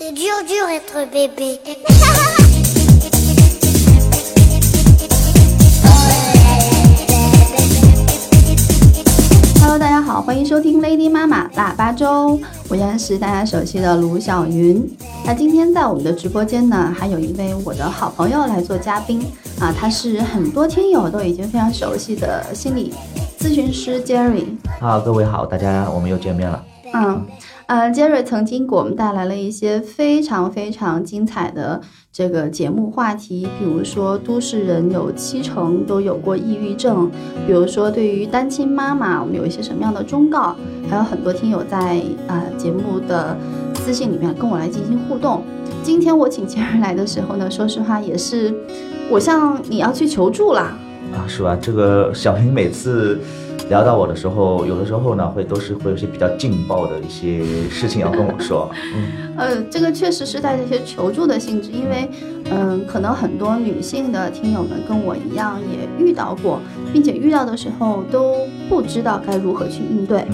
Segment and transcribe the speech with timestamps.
[0.00, 1.58] C'est dur, dur être bébé.
[9.60, 12.38] Hello，大家好，欢迎收听 Lady 妈妈腊八粥，
[12.68, 14.88] 我依然是大家熟悉的卢小云。
[15.26, 19.20] 那今天在我们的直播间呢，还有一位我的好朋友来做嘉宾
[19.58, 22.94] 啊，他是很多听友都已经非常熟悉的心理
[23.36, 24.44] 咨询师 Jerry。
[24.78, 26.64] 好，各位好，大家我们又见面了。
[26.94, 27.26] 嗯，
[27.68, 37.10] 呃，Jerry 曾经给我们带来了一些非常非常精彩的这个节目话题，比如说都市人有七成都有过抑郁症，
[37.46, 40.56] 比如说对于单亲妈妈，我们有一些什么样的忠告，
[40.88, 43.36] 还有很多听友在呃节目的
[43.74, 45.42] 私信里面跟我来进行互动。
[45.82, 48.54] 今天我请 Jerry 来的时候呢，说实话也是
[49.10, 50.74] 我向你要去求助啦。
[51.14, 51.56] 啊，是吧？
[51.60, 53.18] 这个小云每次
[53.68, 58.70] 聊到我的时候，有的时候呢会都是会有些比较劲爆的一些事情要跟我说。
[58.94, 62.08] 嗯，呃，这个确实是带着一些求助的性质，因为，
[62.50, 66.60] 嗯、可能很多女性的听友们跟我一样也遇到过，
[66.92, 68.36] 并且遇到的时候都
[68.68, 70.24] 不知道该如何去应对。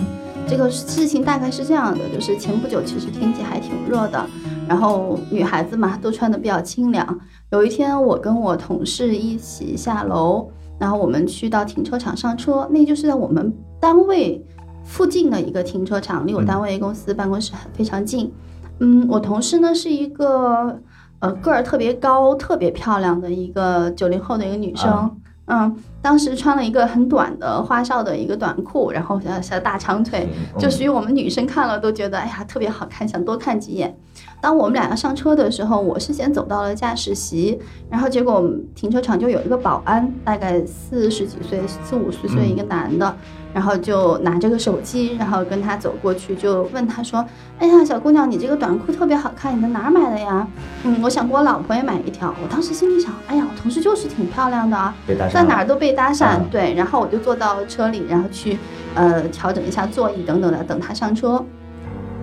[0.47, 4.27] 这个事情大概是这样的，就是前不久其实天气还挺热的，
[4.69, 7.19] 然后女孩子嘛都穿的比较清凉。
[7.51, 14.45] 有一天我跟我同事一起下楼，然后我们去到停车场上车，那就是在我们单位
[14.85, 18.33] 附近的一个停车场，离我单位公司办公室很非常近。
[18.81, 20.79] 嗯，我同事呢是一个
[21.21, 24.91] 呃个儿特别高、特别漂亮的一个九零后的一个女生。
[24.91, 25.11] 啊
[25.47, 33.97] 嗯，当时穿了一个很短的花哨的一个短裤，然后小小大长腿，嗯就属于我们女生看了都觉得哎呀特别好看，想多看几眼。
[34.39, 43.17] 当我们俩要上车的时候，我是先走到了驾驶席，然后结果我们停车场就有一个保安，大概四十几岁、四五十岁一个男的，
[43.55, 47.25] 然后就拿着个手机，然后跟他走过去，就问他说
[47.59, 50.47] ：“哎呀，小姑娘，你这个短裤特别好看，你在哪儿买的呀？”
[50.85, 52.33] 嗯，我想给我老婆也买一条。
[52.43, 54.93] 我当时心里想，哎呀，我同事就是挺漂亮的
[55.33, 58.59] 在哪儿都被搭讪，嗯对，然后我就坐到车里，然后去
[58.95, 61.43] 呃调整一下座椅等等的，等他上车。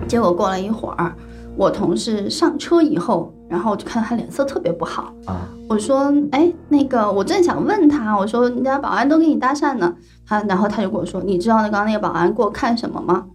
[0.06, 1.14] 结果过了一会儿，
[1.56, 5.12] 我同事上车以后，然后我就看到他脸色特别不好。
[5.26, 9.94] 啊，我说，哎，那个，我正想问他，我说人家保安都给你搭讪呢，
[10.26, 13.26] 他，然后他就跟我说，你知道那刚刚那个保安给我看什么吗？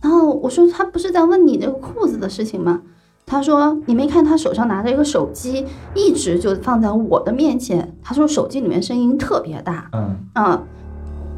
[0.00, 2.80] 然后我说他不是在问你那个裤子的事情吗？
[3.28, 7.94] 他说你没看他手上拿着一个手机，一直就放在我的面前。
[8.02, 10.66] 他说手机里面声音特别大，嗯嗯，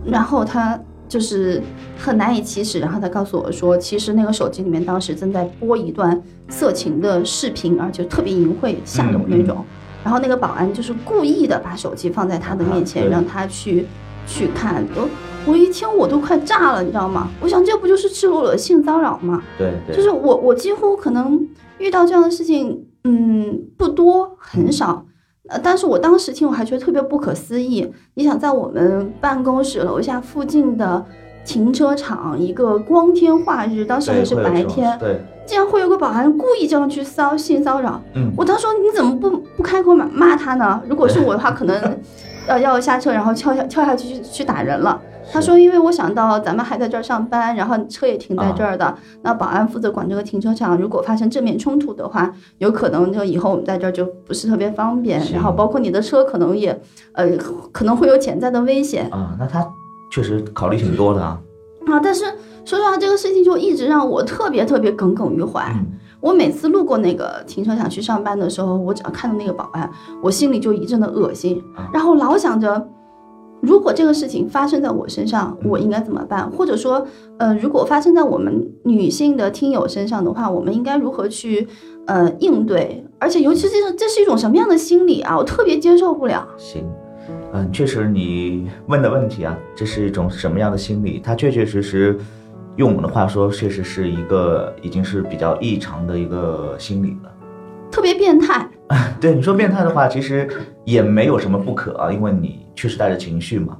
[0.04, 0.78] 然后他
[1.08, 1.60] 就是
[1.98, 9.64] 很难以启齿，然后他告诉我说，其实那个手机里面当时正在播一段色情的视频，而且特别淫秽下流那种。
[10.04, 13.86] 然后那个保安就是故意的把手机放在他的面前，啊让他去
[14.26, 14.86] 去看。
[14.94, 15.08] 我
[15.44, 17.28] 我一听我都快炸了，你知道吗？
[17.40, 19.42] 我想这不就是赤裸裸的性骚扰吗？
[19.58, 21.46] 对对，就是我我几乎可能
[21.80, 25.06] 遇到这样的事情，嗯，不多很少。
[25.48, 27.90] 呃，但是我当时听我还觉得特别不可思议。
[28.14, 31.04] 你想在我们办公室楼下附近的
[31.44, 38.00] 停车场，一个光天化日，当时还是白天，对，竟然会有个保安故意这样去骚性骚扰。
[38.14, 40.80] 嗯，我当时说你怎么不不开口骂骂他呢？
[40.88, 41.98] 如果是我的话，可能
[42.46, 45.00] 要 要下车，然后跳下跳下去去去打人了。
[45.32, 56.80] 他说，因为我想到咱们还在这儿上班，然后车也停在这儿的，啊那保安负责管这个停车场，如果发生正面冲突的话，有可能就以后我们在这儿就不是特别方便，然后包括你的车可能也，
[57.12, 57.28] 呃，
[57.72, 59.66] 可能会有潜在的危险啊，那他
[60.12, 61.38] 确实考虑挺多的啊。
[61.86, 62.00] 啊。
[62.02, 62.24] 但是
[62.64, 65.62] 说实话，这个事情就一直让我特别特别耿耿于怀。
[65.74, 65.86] 嗯
[66.20, 69.90] 我每次路过那个停车场去上班的时候，我只要看到那个保安，
[70.22, 72.86] 我心里就一阵的恶心啊，然后老想着，
[73.60, 76.50] 如果这个事情发生在我身上，我应该怎么办？
[76.50, 77.06] 或者说，
[77.38, 81.68] 呃，如果发生在我们女性的听友身上的话，我们应该如何去
[82.06, 83.04] 呃应对？
[83.18, 85.36] 而且，尤其是这是一种什么样的心理啊？
[85.36, 86.46] 我特别接受不了。
[86.56, 86.84] 行，
[87.52, 91.20] 嗯，确实你问的问题啊，这是一种什么样的心理？
[91.22, 92.18] 它确确实实，
[92.76, 97.29] 用我们的话说，确实是一个已经是比较异常的一个心理了。
[97.90, 98.68] 特别变态，
[99.20, 100.48] 对你说变态的话，其实
[100.84, 103.76] 也没有什么不可啊，因为你确实带着情绪嘛。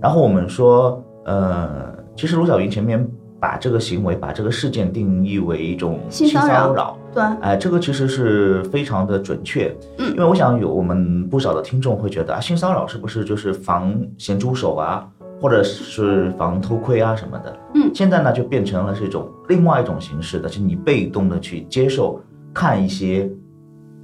[0.00, 3.06] 然后我们说，呃，其实卢晓云前面
[3.40, 9.74] 把这个行为、把这个事件定义为一种性性骚扰对，哎、这个其实是非常的准确。
[9.98, 15.06] 嗯因为我想有我们不少的听众会觉得啊，性骚扰是不是就是防咸猪手啊，
[15.40, 17.56] 或者是防偷窥啊什么的？
[17.74, 22.20] 嗯现在呢就变成了是一种另外一种形式的，就是你被动的去接受
[22.52, 23.30] 看一些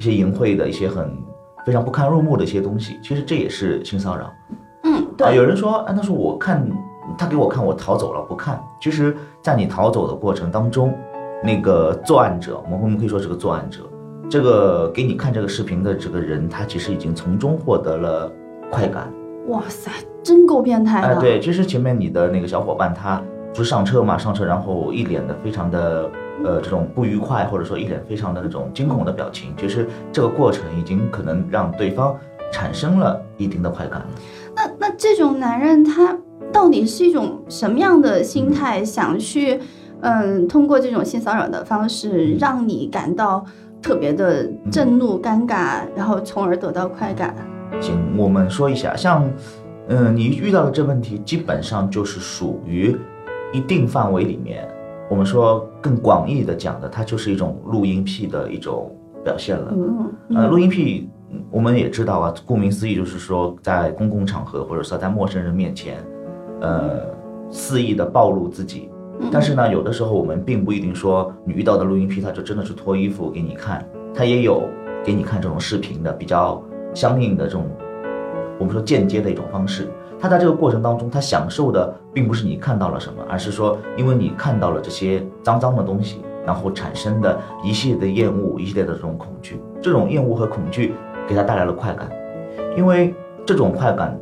[0.01, 1.15] 一些淫秽的一些很
[1.67, 4.33] 非常不堪入目的一些东西，其实这也是性骚扰。
[4.85, 6.67] 嗯，啊，对，有人说，啊，他说我看
[7.19, 8.59] 他给我看，我逃走了不看。
[8.81, 10.95] 其实，在你逃走的过程当中，
[11.45, 13.83] 那个作案者，我们我们可以说是个作案者，
[14.31, 18.33] 这个给你看这个视频的这个人，他其实已经从中获得了
[18.71, 19.13] 快感。
[19.49, 19.91] 哇塞，
[20.23, 21.21] 真够变态哎、的。
[21.21, 26.09] 对，其实前面你的那个小伙伴他不是上车嘛，上车然后一脸的非常的
[26.45, 32.17] 呃这种不愉快，或者说一脸非常的那种惊恐的表情，其实这个过程已经可能让对方
[32.53, 34.07] 产生了一定的快感了。
[34.57, 36.17] 那那这种男人他
[36.53, 39.61] 到底是一种什么样的心态，想去
[40.01, 43.45] 嗯通过这种性骚扰的方式让你感到
[43.83, 47.35] 特别的震怒、尴尬，然后从而得到快感？
[47.81, 49.31] 行，我们说一下，像，
[49.89, 52.95] 嗯、你遇到的这问题，基本上就是属于
[53.53, 54.69] 一定范围里面，
[55.11, 59.75] 我们说更广义的讲的，它就是一种录音癖的一种表现了。
[59.77, 65.99] 嗯呃，录嗯音癖，嗯我们也知道啊，顾名思义就是说，在公共场合或者说在陌生人面前，
[66.61, 67.01] 呃，
[67.51, 68.89] 肆意的暴露自己。
[69.33, 73.85] 但是呢，有的时候我们并不一定说你遇到的录音癖，他就真的是脱衣服给你看，
[74.15, 74.63] 他也有
[75.05, 76.63] 给你看这种视频的比较
[76.95, 77.67] 相应的这种，
[78.61, 79.89] 我们说间接的一种方式。
[80.21, 89.59] 他在这个过程当中，他享受的并不是你看到了什么，而是说因为你看到了这些脏脏的东西，然后产生的一系列的厌恶，一系列的这种恐惧。
[89.81, 90.93] 这种厌恶和恐惧
[91.27, 92.11] 给他带来了快感，
[92.77, 93.15] 因为
[93.47, 94.15] 这种快感，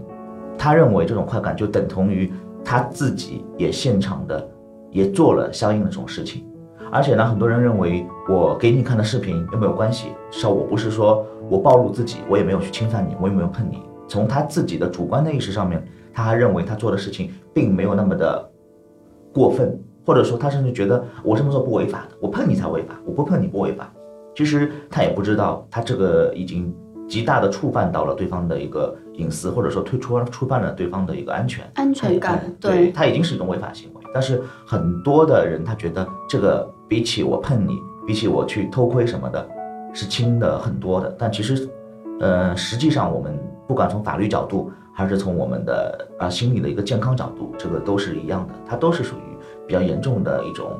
[0.56, 2.33] 他认为这种快感就等同于
[2.65, 4.49] 他自己也现场的
[4.91, 6.47] 也做了相应的这种事情。
[6.93, 13.83] 而且呢，很多人认为我给你看的视频又没有关系，至少我不是说我暴露自己，我也没有去侵犯你，我也没有碰你。
[14.08, 18.50] 从他自己的主观的意识上面，他还认为他做的事情并没有那么的
[19.32, 23.93] 过分，或者说他甚至觉得我这么做不违法的，我碰你才违法，我不碰你不违法。
[24.34, 26.75] 其实他也不知道，他这个已经
[27.08, 31.69] 极大的触犯到了对方的一个隐私，或者说推出触犯了对方的一个安全。
[31.75, 34.00] 安全感哎，对对，它已经是一种违法行为。
[34.14, 37.75] 但是很多的人他觉得这个比起我碰你，
[38.06, 39.46] 比起我去偷窥什么的，
[39.93, 41.14] 是轻的很多的。
[41.19, 41.69] 但其实，
[42.20, 43.38] 呃，实际上我们
[43.69, 50.76] 不管从法律角度，还是从我们的啊、心理的一个健康角度，这个都是一样的，它都是属于比较严重的一种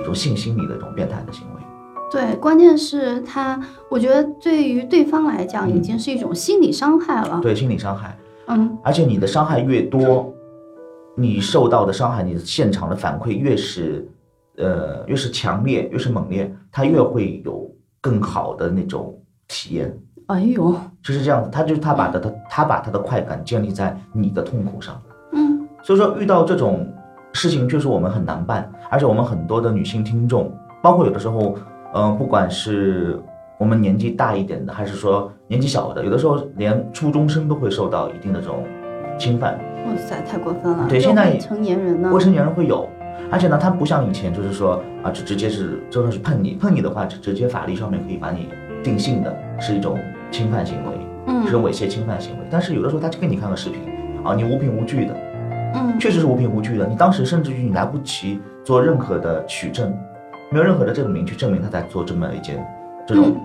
[0.00, 1.62] 一种性心理的一种变态的行为。
[2.10, 3.58] 对，关键是他，
[3.88, 7.40] 我觉得对于对方来讲，已嗯经是一种心理伤害了。
[7.40, 8.16] 对心理伤害，
[8.48, 10.32] 嗯而且你的伤害越多，
[11.16, 14.06] 你受到的伤害，你现场的反馈越是，
[14.56, 17.70] 呃，越是强烈，越是猛烈，他越会有
[18.00, 19.96] 更好的那种体验。
[20.26, 25.00] 哎呦，就是这样子，他就是他把他的他把他的快感建立在你的痛苦上，
[25.32, 26.86] 嗯所以说遇到这种
[27.32, 30.50] 事情确实我们很难办，而且我们很多的女性听众，
[30.82, 31.56] 包括有的时候，
[31.94, 33.20] 嗯、不管是
[33.58, 38.64] 我们年纪大一点的，还是说年纪小的，有的时候连初中生都会受到一定的这种
[39.18, 39.58] 侵犯。
[39.86, 40.86] 哇塞，太过分了！
[40.88, 42.18] 对现在未成年人呢未？
[42.18, 42.88] 成年人会有，
[43.30, 48.48] 而且呢，他不像以前，就是说啊，就直接是真的是碰你，碰你的话，就直接法律上面可以把你
[48.84, 49.98] 定性的是一种
[50.30, 50.92] 侵犯行为，
[51.44, 52.46] 是嗯种猥亵侵犯行为。
[52.50, 53.80] 但是有的时候他就给你看个视频
[54.22, 55.16] 啊，你无凭无据的，
[55.74, 59.92] 嗯确实是无凭无据的，你当时甚至于你来不及做任何的取证，
[60.52, 62.64] 没有任何的证明去证明他在做这么一件
[63.06, 63.36] 这种、嗯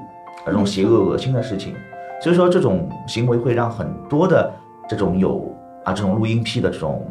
[0.46, 1.76] 这种邪恶恶心的事情。
[2.22, 4.52] 所以说这种行为会让很多的
[4.88, 7.06] 这种有啊这种录音癖的这种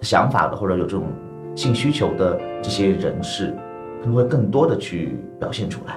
[0.00, 1.04] 想法的或者有这种
[1.54, 3.54] 性需求的这些人士，
[4.02, 5.94] 他们会更多的去表现出来。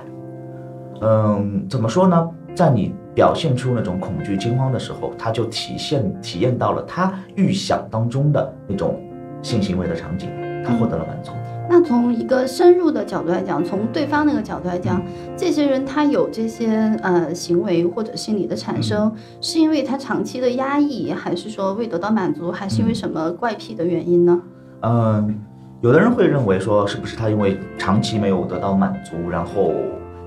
[1.01, 2.30] 嗯，怎么说呢？
[2.56, 9.02] 在你表现出那种恐惧、惊慌的时候，他就体现体验到了他预想当中的那种
[9.42, 10.30] 性行为的场景，
[10.64, 11.31] 他获得了满足。
[11.69, 15.02] 那从一个深入的角度来讲，从对方那个角度来讲，
[15.35, 24.42] 这些人他有这些呃行为或者心理的产生，是因为他长期的压抑，还是说未得到满足，还是因为什么怪癖的原因呢？
[24.81, 25.42] 嗯，
[25.81, 29.71] 有的人会认为说，是不是他因为长期没有得到满足，然后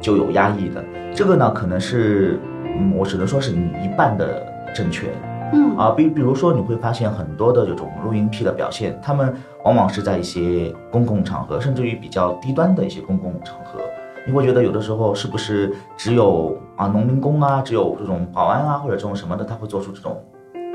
[0.06, 0.84] 就有压抑的？
[1.12, 5.08] 这个呢，可能是，嗯，我只能说是你一半的正确
[5.52, 5.90] 嗯啊。
[5.90, 9.34] 比比如说，你会发现很多的这种录音癖的表现，他们
[9.64, 13.80] 往往是在一些公共场合，甚至于比较低端的一些公共场合。
[14.24, 20.22] 你会觉得有的时候是不是只有啊农民工啊，只有这种保安啊或者这种什么的，他会做出这种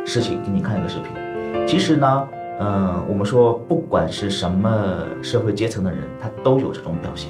[0.05, 1.65] 事情给你看一个视频。
[1.65, 2.27] 其实呢，
[2.59, 4.69] 嗯、我们说不管是什么
[5.21, 7.29] 社会阶层的人，他都有这种表现。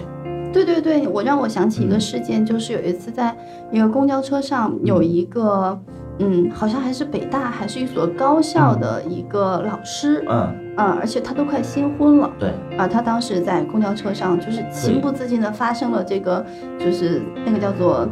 [0.52, 2.02] 对对对，我让我想起一个嗯。
[2.02, 3.36] 事件，就是有一次在
[3.72, 5.80] 一个公交车上，有一个
[6.20, 12.30] 嗯，好像还是北大还是一所高校的一个老师，嗯，啊，而且他都快新婚了。
[12.38, 16.46] 对，啊，他当时在公交车上，就是情不自禁的发生了这个，
[16.78, 18.08] 就是那个叫做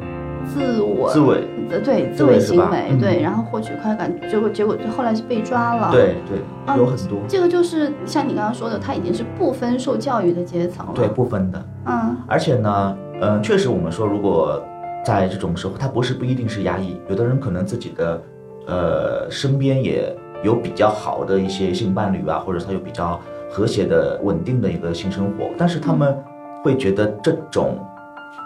[0.45, 10.91] 自我自卫，呃对自卫卫是吧嗯行为，对，然后获取快感，结果结果后来是被抓了。，对对，啊有很多，这个就是像你刚刚说的，他已经是不分受教育的阶层了。
[10.95, 11.63] 对，不分的。
[11.85, 14.63] 嗯而且呢，嗯、确实我们说，如果
[15.03, 18.21] 在这种时候，他不是不一定是压抑，有的人可能自己的
[18.67, 23.19] 呃身边也有比较好的一些性伴侣啊，或者他有比较
[23.49, 26.15] 和谐的、稳定的一个性生活，但是他们
[26.63, 27.79] 会觉得这种，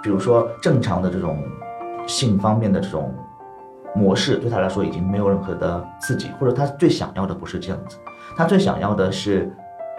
[0.02, 1.38] 比如说正常的这种
[2.08, 3.14] 性方面的这种
[3.96, 7.98] 模式，对他来说已经没有任何的刺激，或者他最想要的不是这样子，
[8.38, 9.52] 他最想要的是，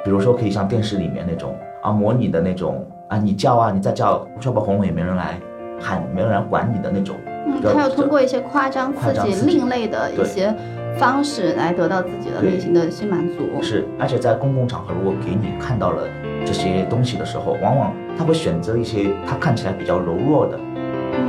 [0.04, 5.38] 比如说可以像电视里面那种啊，模拟的那种啊，你叫啊，你再叫，叫不红了也没人来
[5.80, 7.16] 喊，没人来管你的那种。
[7.46, 10.54] 嗯，他要通过一些夸张刺激、刺激另类的一些
[10.98, 13.62] 方式来得到自己的内心的性满足。
[13.62, 16.02] 是，而且在公共场合，如果给你看到了
[16.44, 20.58] 这些东西的时候，往往他会选择一些他看起来比较柔弱的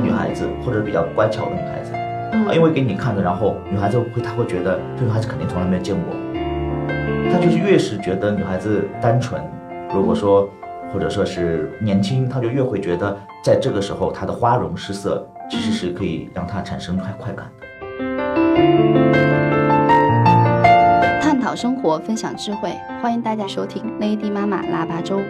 [0.02, 1.92] 女孩子，或者比较乖巧的女孩子，
[2.54, 6.14] 因为给你看的，然后女孩子会，她会觉得这女孩子肯定从来没有见过，
[7.32, 9.42] 她就是越是觉得女孩子单纯，
[9.92, 10.48] 如果说
[10.92, 17.66] 或者说是年轻，她就越会觉得在这个时候她的花容失色其实是可以让她产生快快感的。
[21.20, 22.72] 探讨生活，分享智慧，
[23.02, 25.20] 欢迎大家收听 Lady 妈妈腊八粥。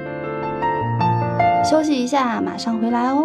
[1.64, 3.24] 休息一下，马上回来哦。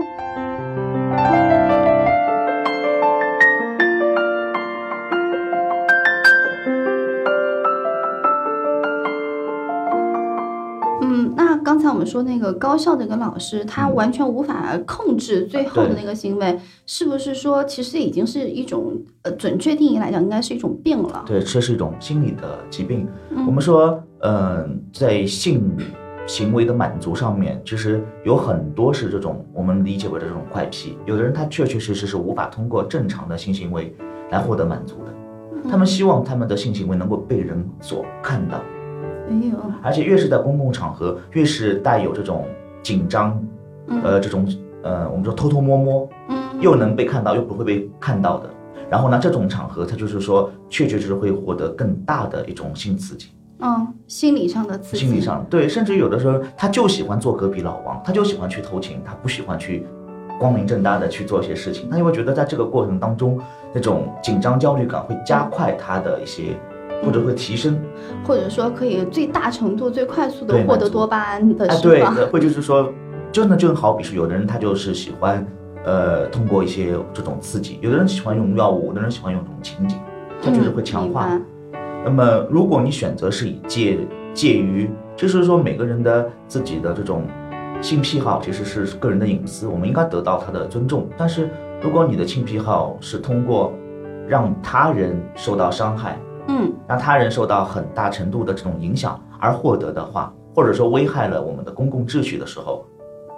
[11.03, 21.23] 嗯，那刚才我们说那个高校的一个老师，他嗯完全无法控制最后的那个行为，是不是说其实已经是一种呃准确定义来讲，应该是一种病了？
[21.25, 23.07] 对，这是一种心理的疾病。
[23.31, 25.75] 嗯我们说，嗯、在性
[26.31, 30.97] 行为的满足上面，其实有很多是这种我们理解为的这种怪癖。
[31.05, 33.93] 有的人他确确实实是无法通过正常的性行为
[34.29, 38.61] 来获得满足的，他们希望他们的性行为能够被人所看到，
[39.27, 42.47] 没有，而且越是在公共场合，越是带有这种
[42.81, 43.37] 紧张，
[43.87, 44.47] 嗯呃，这种
[44.83, 48.49] 呃，我们说偷偷摸摸，嗯，又能被看到又不会被看到的。
[48.89, 53.31] 然后呢，这种场合，他就是说，确确实实会获得更大的一种性刺激。
[53.61, 59.85] 嗯，心理上的刺激，心理上对，甚至有的时候他就喜欢做隔壁老王，他就喜欢去偷情，他不喜欢去
[60.39, 63.39] 光明正大的去做一些事情，他就会觉得在这个过程当中，
[63.73, 66.57] 那种紧张焦虑感会加快他的一些，
[67.03, 67.79] 或者会提升，
[68.25, 72.15] 或者说可以最大程度、最快速的获得多巴胺的哎，释放。
[72.15, 72.91] 对的，会就是说，
[73.31, 75.45] 真的就好比是有的人他就是喜欢，
[75.85, 79.99] 呃，通过一些这种刺激，有的人喜欢用药物，有的人喜欢用这种情景，
[80.41, 81.39] 他就是会强化。
[82.03, 83.97] 那么，如果你选择是以介
[84.33, 87.23] 介于，就是说每个人的自己的这种
[87.79, 91.07] 性癖好其实是个人的隐私，我们应该得到他的尊重。
[91.17, 91.49] 但是，
[91.81, 93.71] 如果你的性癖好是通过
[94.27, 96.17] 让他人受到伤害，
[96.47, 102.85] 嗯让他人受到很大程度的这种影响而获得的话，或者说危害了我们的公共秩序的时候，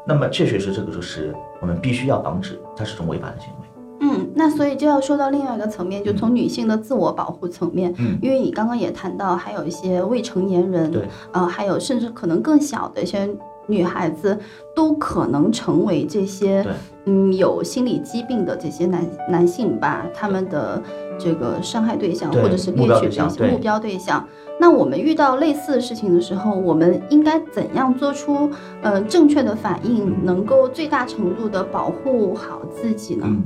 [0.07, 3.67] 那么确确实这个就是我们必须要防止，它是种违法的行为。
[3.99, 13.29] 嗯，那所以就要说到另外一个层面，就从女性的自我保护层面，嗯因为你刚刚也谈到，还有一些未成年人，对，呃，还有甚至可能更小的一些
[13.67, 14.37] 女孩子，
[14.75, 16.65] 都可能成为这些
[17.05, 20.81] 嗯有心理疾病的这些男男性吧，他们的
[21.17, 24.27] 这个伤害对象对或者是猎取对象、目标对象。
[24.59, 28.49] 那我们遇到类似的事情的时候，我们应该怎样做出
[28.81, 33.25] 呃正确的反应，能够最大程度的保护好自己呢？
[33.27, 33.43] 嗯，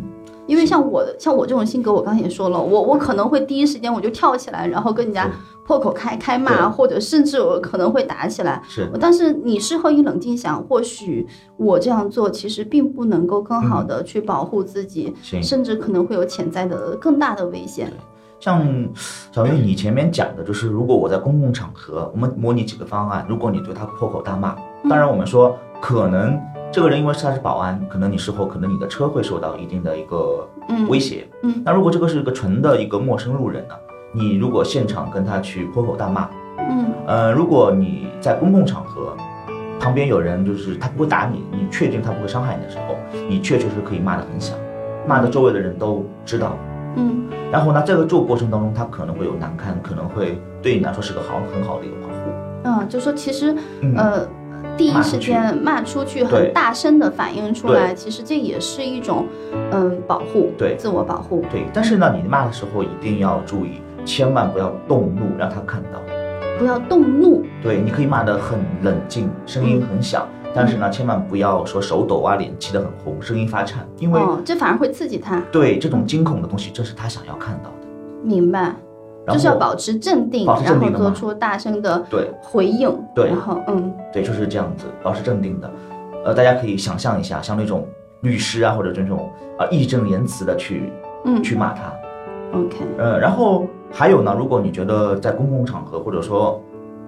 [0.48, 5.30] 因为像我像我这种性格，我刚才也说了，我我可能会第一时间我就跳起来，然后跟人家
[5.66, 8.64] 破口开开骂，或者甚至我可能会打起来。
[8.68, 11.28] 是但是你事后一冷静想，或许
[11.58, 15.44] 我这样做其实并不能够更好的去保护自己，行。
[15.44, 17.92] 甚至可能会有潜在的更大的危险。
[18.40, 18.64] 像
[19.32, 26.40] 小月你前面讲的，就是如果我在公共场合，我们模拟几个方案，如果你对他破口大骂，嗯当然我们说可能
[26.72, 31.28] 这个人因为他是保安，可能你事后可能你的车会受到一定的一个嗯威胁。
[31.42, 33.76] 嗯那如果这个是一个纯的一个陌生路人呢，
[34.14, 36.30] 你如果现场跟他去破口大骂，
[36.70, 39.16] 嗯呃，如果你在公共场合，
[39.80, 42.96] 旁边有人就是他不会打你，你确定他不会伤害你的时候，
[43.30, 44.56] 你确确实可以骂得很响，
[45.08, 46.58] 骂的周围的人都知道。
[46.96, 52.14] 嗯然后呢，这个做过程当中，他可能会有难堪，可能会对你来说是个好很好的一个保护。
[52.66, 54.28] 嗯，就说其实嗯，呃。
[54.78, 59.26] 第一时间骂出去，很大声的反映出来，其实这也是一种，
[59.72, 61.44] 嗯，保护，对自我保护。
[61.50, 61.66] 对。
[61.74, 66.00] 但是呢，你骂的时候一定要注意，千万不要动怒，让他看到。
[66.60, 67.44] 不要动怒。
[67.62, 75.40] 对，你可以骂得很冷静，声音很小，但是呢，千万不要说手抖啊，脸气得很红，声音发颤，因为哦，这反而会刺激他。
[75.52, 77.88] 对这种惊恐的东西，这是他想要看到的。
[78.24, 78.76] 明白，然
[79.34, 82.96] 就是要保持镇定，保持镇定然后做出大声的对回应。
[83.14, 85.72] 对然后嗯对，就是这样子，保持镇定的。
[86.26, 87.88] 呃，大家可以想象一下，像那种
[88.22, 90.92] 律师啊，或者这种啊义正言辞的去
[91.26, 91.94] 嗯去骂他。
[92.54, 96.62] ，OK，呃，然后还有呢，如果你觉得在公共场合，或者说，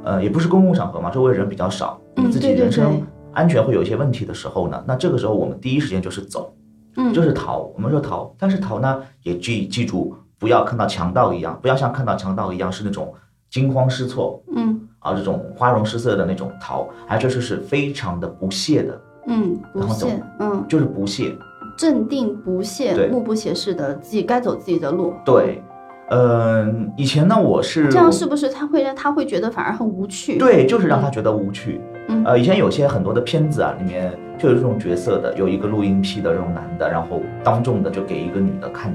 [0.04, 6.54] 呃，也不是公共场合嘛，周围人比较少，你自己人身对安全会有一些问题的时候呢，那这个时候我们第一时间就是走，
[6.98, 7.70] 嗯，就是逃。
[7.76, 13.14] 我们说逃，但是逃呢，也记记住不要看到强盗一样，不要像看到强盗一样是那种
[13.50, 21.36] 惊慌失措嗯啊，这种花容失色的那种逃，而这就是非常的不屑的，嗯不然后走懈，嗯就是不屑。
[21.78, 25.14] 镇定不屑，目不斜视的自己该走自己的路。
[25.24, 25.64] 对，
[26.10, 31.80] 嗯、以前呢，我是这样是不是他会让他会觉得反而很无趣？，对，就是让他觉得无趣。
[32.10, 38.92] 嗯呃，以前有些很多的片子啊，里面就有这种角色的，有一个录音癖的这种男的，然后当众的就给一个女的看，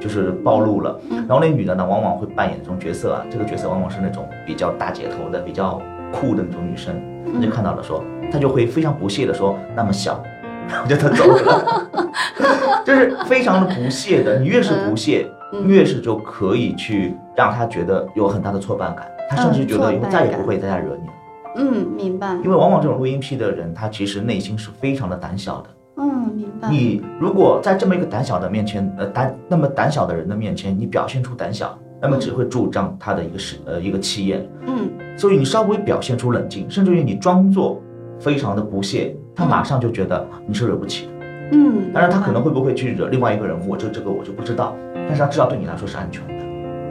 [0.00, 0.98] 就是暴露了。
[1.10, 5.80] 嗯然后那女的呢，往往会扮演这种角色啊，这个角色往往是那种比较大姐头的、比较
[6.12, 6.94] 酷的那种女生。
[7.32, 8.02] 她就看到了说，
[8.32, 10.20] 她就会非常不屑的说，那么小，
[10.68, 11.88] 然后就她走了，
[12.84, 14.38] 就是非常的不屑的。
[14.40, 21.12] 你越是不屑，嗯越是就可以去让她觉得有很大的挫败感，她甚至觉得以后再也不会再惹你了。
[21.56, 25.68] 嗯，明白，因为往往这种录音癖的人，他其实内心是非常的胆小的。
[25.96, 26.70] 嗯，明白。
[26.70, 34.48] 你如果在这么一个胆小的面前，呃胆那么胆小的人的面前，你表现出胆小，那么只会助长他的一个是呃一个气焰。
[34.66, 37.78] 嗯所以你稍微表现出冷静，甚至于你装作
[38.18, 41.12] 非常的不屑，他马上就觉得你是惹不起的。
[41.52, 46.44] 嗯，当然，他可能会不会去惹另外一个人，我这这个我就不知道，但是他至少对你来说是安全的。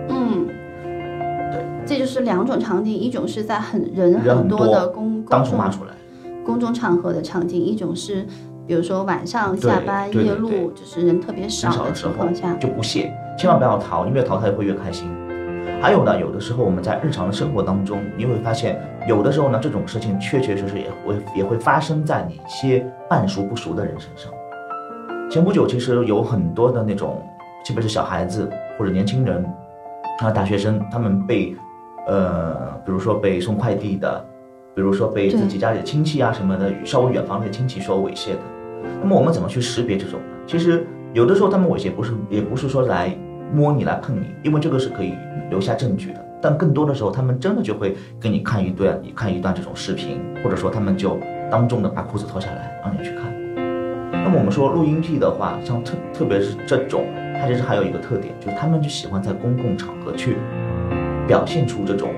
[0.09, 0.45] 嗯，
[1.51, 5.91] 对，这就是两种场景，一种是在很人人很多多的公当公众众骂出来。
[6.45, 8.25] 公众场合的场景，一种是
[8.69, 15.09] 比如说晚上下班夜路，就是人特别少的时候情况下，就不屑，千万不要逃，你越逃他会越开心。
[15.81, 24.31] 还有呢，有的时候我们在日常的生活当中，你会发现，有的时候呢，这种事情确确实实也会也会发生在你一些半熟不熟的人身上。
[25.31, 27.23] 前不久，其实有很多的那种，
[27.65, 28.47] 特别是小孩子
[28.77, 29.43] 或者年轻人
[30.19, 31.55] 啊，大学生，他们被
[32.05, 32.53] 呃，
[32.85, 34.23] 比如说被送快递的，
[34.75, 38.58] 比如说被自己家里的亲戚啊什么的，稍微远房的亲戚所猥亵的。
[39.01, 40.25] 那么我们怎么去识别这种呢？
[40.47, 43.15] 其实有的时候他们猥亵不是也不是说来
[43.53, 45.13] 摸你来碰你，因为这个是可以
[45.49, 46.25] 留下证据的。
[46.41, 51.19] 但更多的时候，他们真的就会给你看一段，你看一段这种视频，或者说他们就
[51.51, 53.23] 当众的把裤子脱下来让你去看。
[54.11, 57.03] 那么我们说录音癖的话，像特特别是这种，
[57.37, 60.37] 它其实还有一个特点，就是他们就喜欢在公共场合去
[61.27, 62.09] 表现出这种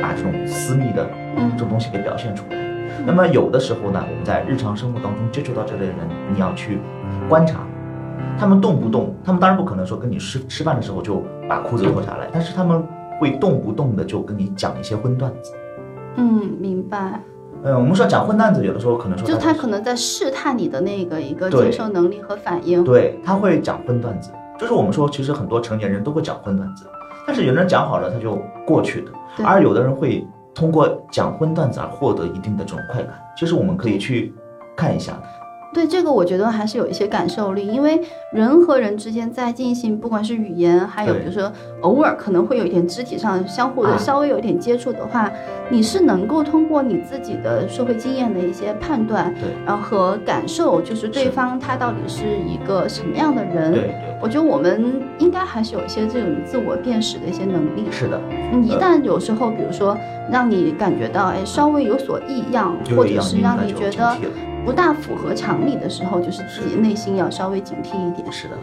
[0.00, 2.57] 把这种私密的嗯这种东西给表现出来。
[3.06, 5.96] 那么有的时候呢，我们在日常生活当中接触到这类人，
[6.32, 6.78] 你要去
[7.28, 7.60] 观察，
[8.38, 12.82] 他们动不动，他们当然不可能说跟你吃吃饭的时候就把裤子脱下来，但是他们
[13.20, 15.52] 会动不动的就跟你讲一些荤段子。
[16.16, 17.20] 嗯，明白。
[17.64, 22.84] 嗯，我们说讲荤段子，有的时候可能说就他可能在试探你的那个一个接受能力和反应。
[22.84, 26.86] 对，他会讲荤段子，就是我们说，其实很多成年人都会讲荤段子，
[27.26, 29.10] 但是有的人讲好了他就过去的，
[29.44, 30.24] 而有的人会
[30.58, 34.34] 通过讲荤段子而获得一定的这种快感，其实我们可以去
[34.76, 35.16] 看一下。
[35.72, 38.00] 对这个，我觉得还是有一些感受力，因为
[38.32, 41.52] 人和人之间在进行，不管是语言，还有比如说
[41.82, 45.30] 偶尔可能会有一点肢体上相互的啊稍微有一点接触的话，
[45.68, 49.32] 你是能够通过你自己的社会经验的一些判断，
[49.66, 53.70] 然后和感受，就是对方他到底是一个什么样的人。
[53.72, 57.84] 对对，我觉得我们应该还是有一些这种自我辨识的一些能力。
[57.90, 58.20] 是的，
[58.52, 59.96] 嗯，一旦有时候，比如说
[60.30, 64.16] 让你感觉到哎稍微有所异样，或者是让你觉得。
[64.64, 68.30] 不大符合常理的时候，就是自己内心要稍微警惕一点。
[68.30, 68.56] 是的，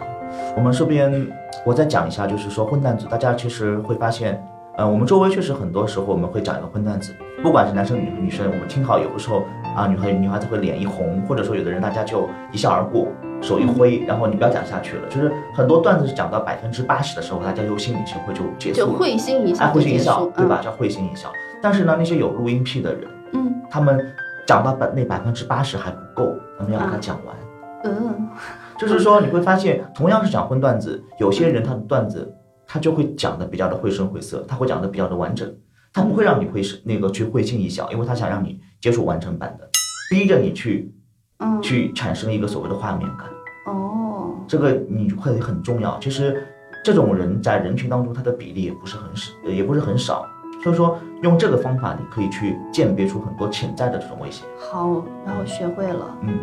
[0.56, 1.28] 我们这边
[1.66, 4.42] 我再讲一下，就是说荤段子，大家其实会发现，
[4.78, 9.44] 呃，我们周围确实很多时候我们会讲一个荤段子，不管是男生女女生，我们听好，有的时候
[9.76, 13.08] 啊，女孩女孩子会脸一红，或者说有的人大家就一笑而过，
[13.42, 20.62] 手一挥，然后你不要讲下去了，就是很多段子是讲到百分之八十的时候，大家就心领神会就结束会心一哎，笑会心一笑，，对吧？？
[20.64, 21.32] 叫会心一笑。
[21.62, 23.98] 但是呢，那些有录音癖的人，嗯他们
[24.46, 26.98] 讲到百那百分之八十还不够，他们要把它啊。
[27.00, 27.36] 讲完。
[27.84, 28.30] 嗯。
[28.78, 32.36] 就是说，你会发现，同样是讲荤段子，有些人他的段子
[32.68, 35.50] 他就会讲的比较的绘声绘色，他会讲的比较的完整，
[35.94, 39.70] 他不会让你会是那个去会心一笑，因为他想让你接触完整版的，
[40.10, 40.94] 逼着你去
[41.40, 41.62] 嗯。
[41.62, 43.28] 去产生一个所谓的画面感，
[43.68, 44.36] 哦。
[44.48, 45.98] 这个你会很重要。
[46.00, 46.46] 其实
[46.84, 50.26] 这种人在人群当中，他的比例也不是很少，也不是很少，
[50.66, 54.44] 就是说用这个方法，你可以去鉴别出很多潜在的这种危险。
[54.58, 56.18] 好，然后学会了。
[56.24, 56.34] 嗯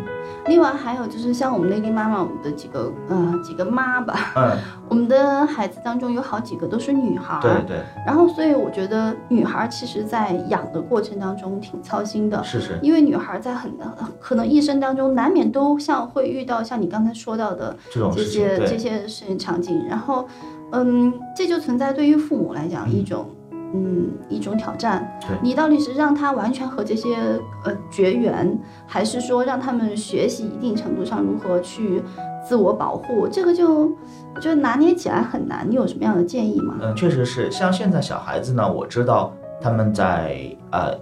[0.47, 4.57] 另外还有就是像我们内地妈妈，我们的几个呃几个妈吧，嗯，
[4.89, 7.41] 我们的孩子当中有好几个都是女孩儿。
[7.41, 12.41] 对对，然后所以我觉得女孩儿其实在养的过程当中挺操心的。
[12.43, 20.27] 是是，因为女孩儿在很呃可能一生当中难免都像会遇到像你刚才说到的这这种这，些这些事情场景，然后，
[20.71, 23.25] 嗯，这就存在对于父母来讲一种，
[23.73, 25.19] 嗯，一种挑战。
[25.21, 27.15] 对你到底是让他完全和这些
[27.63, 32.01] 呃绝缘，还是说让他们学习一定程度上如何去
[32.47, 33.27] 自我保护？
[33.27, 33.91] 这个就
[34.35, 35.65] 我觉得拿捏起来很难。
[35.67, 36.75] 你有什么样的建议吗？
[36.81, 40.95] 嗯，确实是，像现在小孩子呢，我知道他们在呃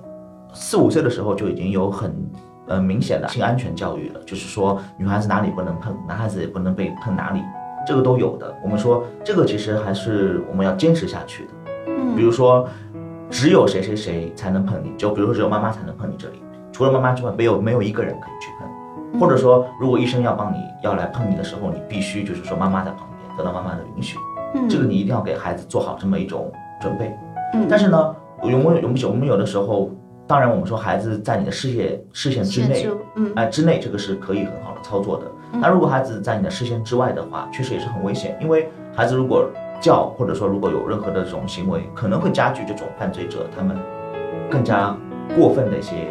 [0.54, 2.16] 四五岁的时候就已经有很
[2.68, 7.42] 呃明显的性安全教育了，就是说女孩子哪里不能碰，男孩子也不能被碰哪里，
[7.86, 8.56] 这个都有的。
[8.64, 11.52] 我们说这个其实还是我们要坚持下去的。
[12.02, 12.68] 嗯，比如说，
[13.30, 18.68] 只有谁谁谁才能碰你，就比如说只有妈妈才能碰你这里，除了妈妈之外，没有没有一个人可以去碰。
[19.20, 24.18] 或者说，如果医生要帮你要来碰你的时候，你必须就是说妈妈在旁边，得到妈妈的允许。
[24.54, 27.16] 嗯这个你一定要给孩子做好这么一种准备。
[27.54, 29.90] 嗯但是呢，我们我们我们有的时候，
[30.28, 35.24] 当然我们说孩子在你的视线视线之内，限制，嗯哎、之内这个是可以很好的操作的。
[35.54, 39.46] 那如果孩子在你的视线之外的话，确实也是很危险，因为孩子如果
[39.82, 43.76] 叫或者说如果有任何的这种行为，可能会加剧这种犯罪者他们
[44.50, 44.96] 更加
[45.36, 46.08] 过分的一些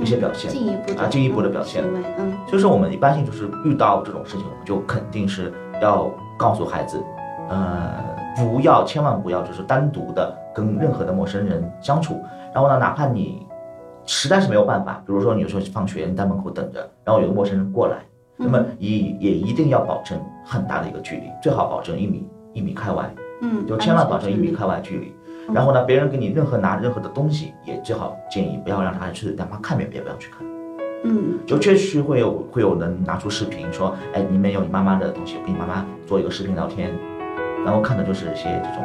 [0.00, 0.50] 一些表现。
[0.50, 1.84] 进一步的啊进一步的表现，
[2.18, 5.52] 嗯所以说，我们一般性就是遇到这种事情，我们就肯定是
[5.82, 7.02] 要告诉孩子，
[7.50, 7.92] 呃，
[8.36, 12.18] 不要，千万不要，就是单独的跟任何的陌生人相处。
[12.54, 13.46] 然后呢，哪怕你
[14.06, 17.98] 实在是没有办法，比如说你有时候放学你在门口等着，然后有个陌生人过来，
[18.36, 22.26] 那么也也一定要保证很大的一个距离，最好保证一米
[22.58, 25.06] 一米开外，嗯，就千万保证一米开外距离。
[25.06, 25.14] 嗯
[25.54, 30.46] 然后呢，别人给你任何拿任何的东西，也最好建议不要让他去，哪怕看也也不要去看。
[31.04, 36.92] 嗯就确实会有会有人拿出视频说，哎，里面有你妈妈的东西，我跟你妈妈做一个视频聊天，
[37.64, 38.84] 然后看的就是一些这种，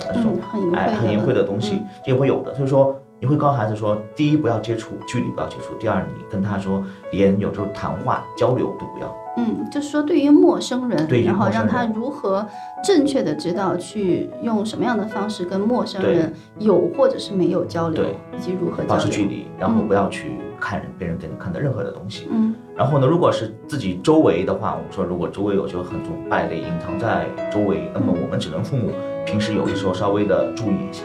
[0.00, 0.36] 呃这种
[0.74, 2.52] 哎很淫秽的东西也会有的。
[2.52, 9.23] 所以说，你会告诉孩子说，第一不要接触，距离不要接触；第二，你跟他说，连有时候谈话交流都不要。
[9.36, 12.46] 嗯，就是说对于陌生人，然后让他如何
[12.84, 18.82] 正确的知道去用什么样的方式跟陌生人有或者是没有交流对，以及如何。
[18.84, 22.28] 保持距离，然后嗯不要去看人别人给你看的任何的东西。
[22.30, 28.90] 嗯然后呢，如果是自己周围的话，我们说如果周围有就很多败类隐藏在周围，那么我们只能父母
[29.24, 31.04] 平时有的时候稍微的注意一下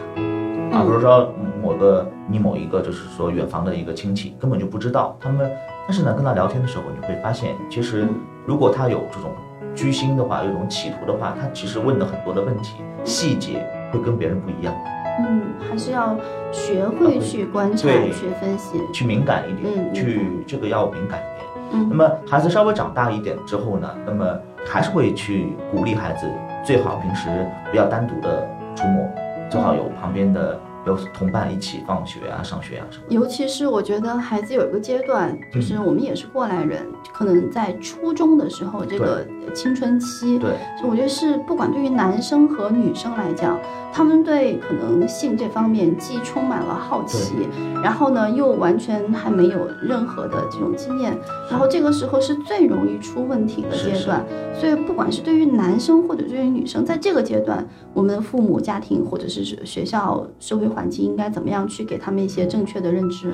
[0.75, 5.47] 啊，比如说某个你某一个就是说远房的一个亲戚根本就不知道他们，
[5.89, 9.31] 但是呢跟他聊天的时候，你会发现其实嗯如果他有这种
[9.73, 14.71] 居心的话，有种企图的话，他其实问的很多的问题细节会跟别人不一样，
[15.19, 16.15] 嗯，还是要
[16.51, 18.79] 学会去观察、对去分析。
[18.93, 21.89] 去敏感一点，嗯去这个要敏感一点。
[21.89, 24.23] 那嗯么孩子稍微长大一点之后呢，那么
[24.67, 26.31] 还是会去鼓励孩子，
[26.63, 27.27] 最好平时
[27.71, 29.03] 不要单独的出没，
[29.49, 33.13] 最好有旁边的有同伴一起放学啊、上学啊什么的。
[33.13, 43.59] 尤其是我觉得孩子有一个阶段，嗯就是我们也是过来人，可能在初中的时候，这个青春期，对，所以我觉得是不管对于男生和女生来讲，
[43.91, 47.47] 他们对可能性这方面既充满了好奇，
[47.83, 51.17] 然后呢又完全还没有任何的这种经验，
[51.49, 54.23] 然后这个时候是最容易出问题的阶段。
[54.59, 63.33] 所以不管是对于男生或者对于女生，在这个阶段，我们的父母、家庭或者是学校、社会环境应该怎么样去给他们一些正确的认知？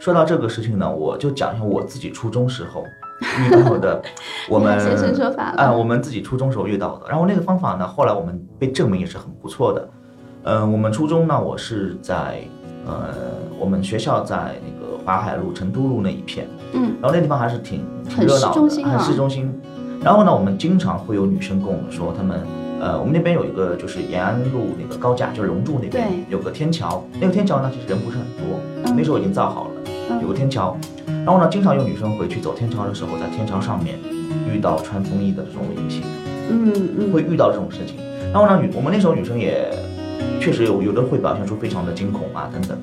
[0.00, 2.84] 说到这个事情呢，我就讲一下我自己初中时候
[3.38, 4.02] 遇到的，
[4.50, 4.76] 我们
[5.56, 7.08] 啊、我们自己初中时候遇到的。
[7.08, 9.88] 然后那个方法呢，后来我们被证明也是很不错的。
[10.42, 12.42] 嗯、我们初中呢，我是在
[12.84, 13.14] 呃，
[13.60, 19.52] 我们学校在那个淮海路、成都路那一片，嗯然后那地方还是挺挺热闹的，市中心啊很市中心。
[20.02, 22.40] 然后呢，我们经常会有女生跟我们说，她们
[22.82, 29.70] 呃，我们那边有一个就是延安路那个高架，就是龙柱那边有个天桥，那个天桥呢其实人不是很多，嗯那时候已经造好了，
[30.10, 30.76] 嗯有个天桥。
[31.06, 33.96] 然后呢，经常有女生回去走天桥的时候，在天桥上面
[34.52, 36.02] 遇到穿风衣的这种猥亵，
[36.50, 37.98] 嗯嗯会遇到这种事情。
[38.32, 39.70] 然后呢，女我们那时候女生也
[40.40, 42.76] 确实有有的会表现出非常的惊恐啊等等。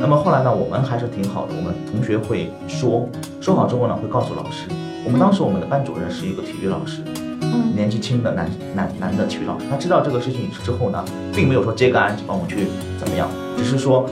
[0.00, 3.08] 那么后来呢，我们还是挺好的，我们同学会说
[3.40, 4.66] 说好之后呢，会告诉老师。
[5.04, 7.25] 我们当时我们的班主任是一个体育老师，嗯
[7.74, 14.08] 年纪轻的男男男的体育老师，他知道这个事情之后呢，并没有说接个案子帮我去怎么样，只是说，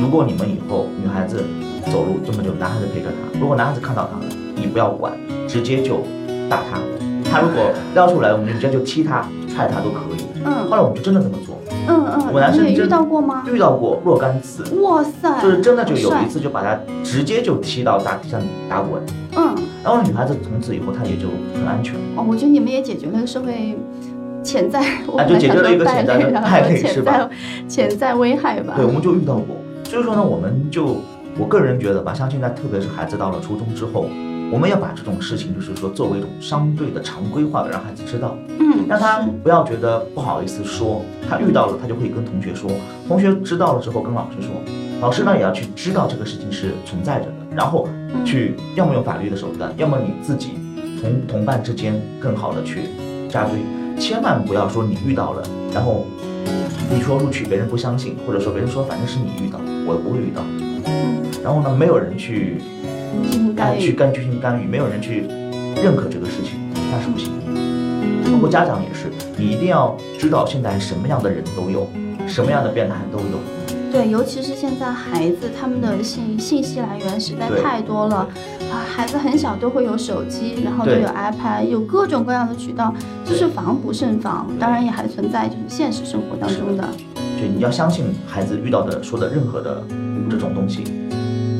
[0.00, 1.44] 如果你们以后女孩子
[1.90, 4.24] 走路，这么久男孩子陪着她，如果男孩子看到她了，
[4.56, 5.12] 你不要管，
[5.48, 6.02] 直接就
[6.48, 6.78] 打他，
[7.30, 10.22] 他如果撩出来，我们就直接就踢他、踹他都可以。
[10.44, 13.44] 嗯后来我们就真的这么做，嗯嗯，我男生你遇到过吗？
[13.46, 19.00] 遇到过若干次，哇塞，就是真的就有一次就把他直接就踢到大地上打滚，
[19.36, 21.94] 嗯，然后女孩子从此以后她也就很安全。
[22.16, 23.76] 哦，我觉得你们也解决了社会
[24.42, 27.28] 潜在，我啊就解决了一个潜在的败类是吧
[27.68, 28.84] 潜在危害吧对，？
[28.84, 29.56] 我们就遇到过。
[29.84, 30.96] 所以说呢，我们就
[31.38, 34.06] 我个人觉得吧，像现在特别是孩子到了初中之后，
[34.52, 42.70] 我们要把这种事情，就是说作为一种相对的常规化的，让孩子知道，嗯，让他不要觉得不好意思说，他遇到了他就会跟同学说，
[43.08, 44.50] 同学知道了之后跟老师说，
[45.00, 47.88] 老师呢也要去知道这个事情是存在着的，然后
[48.26, 50.50] 去要么用法律的手段，要么你自己
[51.00, 52.82] 同同伴之间更好的去
[53.30, 53.58] 扎堆，
[53.98, 56.04] 千万不要说你遇到了，然后
[56.90, 60.42] 你说录取别人不相信，或者说别人说反正是你遇到，我不会遇到，
[60.84, 61.22] 嗯。
[61.42, 62.58] 然后呢没有人去
[63.22, 65.26] 进行干预，去干进行干预，没有人去
[65.82, 66.58] 认可这个事情，
[66.90, 68.32] 那是不行的。
[68.32, 71.86] 包括家长也是，你一定要知道现在什么样的人都有，
[72.26, 73.38] 什么样的变态都有。
[73.92, 78.26] 对，尤其是现在孩子他们的信信息来源实在太多了
[78.70, 84.50] 啊，孩子很小都会有手机，然后都有 iPad，有各种各样的渠道，就是防不胜防。
[84.58, 86.88] 当然也还存在就是现实生活当中的，
[87.38, 89.84] 就你要相信孩子遇到的说的任何的
[90.30, 90.84] 这种东西，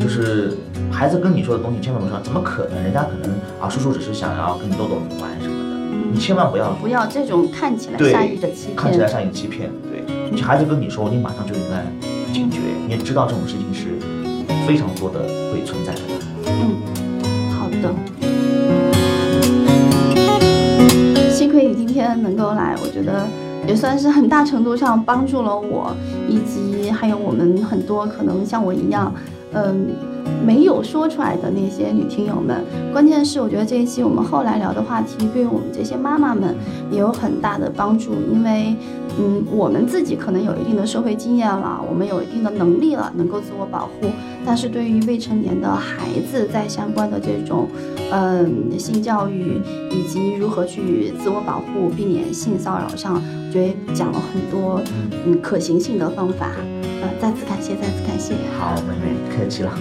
[0.01, 0.57] 就是
[0.93, 2.81] 孩子跟你说的东西，千万不要说怎么可能？
[2.83, 5.77] 人家可能啊，叔叔只是想要跟你逗逗你玩什么的，
[6.13, 8.77] 你千万不要不要这种看起来对善意的欺骗。
[8.77, 9.69] 看起来像一个欺骗。
[9.91, 11.85] 对，孩子跟你说，你马上就应该
[12.33, 13.99] 警觉，你也知道这种事情是
[14.67, 16.01] 非常多的会存在的。
[16.47, 16.77] 嗯，
[17.51, 17.93] 好的。
[21.31, 23.27] 幸亏你今天能够来，我觉得
[23.67, 25.93] 也算是很大程度上帮助了我，
[26.29, 29.13] 以及还有我们很多可能像我一样，
[29.53, 29.89] 嗯，
[30.45, 32.65] 没有说出来的那些女听友们。
[32.93, 36.55] 关键是我觉得这一期我们后来聊的话题，对于我们这些妈妈们
[36.91, 38.75] 也有很大的帮助，因为，
[39.19, 44.09] 嗯，我们自己可能有一定的社会经验了，我们有一定的能力了，能够自我保护。
[44.45, 47.69] 但是对于未成年的孩子，在相关的这种，
[48.11, 54.83] 嗯，性教育以及如何去自我保护、避免性骚扰上，我觉得讲了很多
[55.25, 56.51] 嗯可行性的方法。
[57.03, 58.35] 呃，再次感谢，再次感谢。
[58.59, 59.73] 好，妹妹客气了。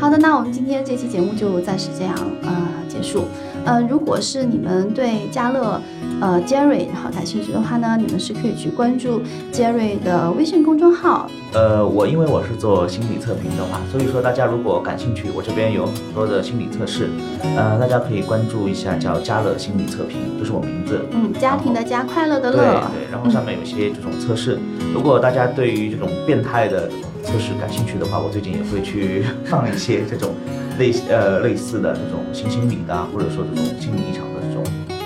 [0.00, 2.50] 好的，那我们今天这期节目就暂时这样呃
[2.88, 3.24] 结束。
[3.64, 5.80] 呃，如果是你们对家乐
[6.20, 9.20] 呃 Jerry 然后感兴趣的话呢，你们是可以去关注
[9.52, 11.28] Jerry 的微信公众号。
[11.52, 17.10] 呃，我因为我是做心理测评的话，所以说大家如果感兴趣，我这边有很多的心理测试，
[17.56, 21.04] 呃，大家可以关注一下叫家乐心理测评，就是我名字。
[21.10, 22.56] 嗯，家庭的家，快乐的乐。
[22.94, 24.58] 对，然后上面有一些这种测试，
[24.94, 26.88] 如果大家对于这种变态的
[27.22, 30.34] 这种测试感兴趣的话，我最近也会去 放一些这种
[30.78, 34.62] 类呃类似的这种新心理的啊，或者说这种心理异常的这种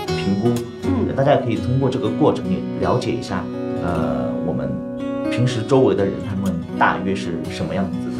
[0.07, 0.49] 评估，
[0.85, 3.45] 嗯大家也可以通过这个过程也了解一下，
[3.83, 4.71] 呃，我们
[5.31, 8.13] 平时周围的人他们大约是什么样子的。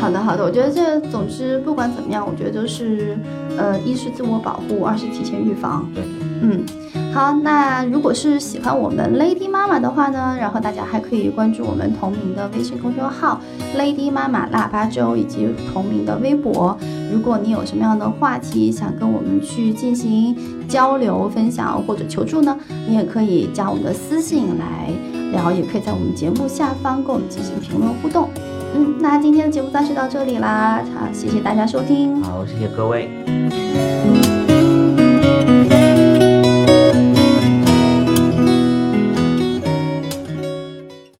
[0.00, 3.16] 好的，好的，我觉得这总之不管怎么样，我觉得都是，
[3.56, 5.88] 呃，一是自我保护，二是提前预防。
[5.94, 6.02] 对，
[6.42, 6.64] 嗯，
[7.14, 13.38] 好，那如果是喜欢我们 Lady 妈妈的话呢，然后大家还可以关注我们同名的微信公众号
[13.76, 16.76] Lady 妈妈腊八粥以及同名的微博。
[17.12, 20.34] 如果你有什么样的话题想跟我们去进行
[20.66, 24.90] 交流、分享或者求助呢，你也可以加我们的私信来
[25.32, 28.30] 聊，也可以在我们节目下方跟我们进行评论互动。
[28.74, 32.22] 嗯，那今天的节目暂时到这里啦，好，谢谢大家收听。
[32.22, 33.10] 好，谢谢各位。